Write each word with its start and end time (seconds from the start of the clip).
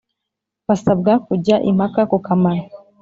basabwa 0.67 1.11
kujya 1.27 1.55
impaka 1.69 2.01
ku 2.11 2.17
kamaro 2.25 2.63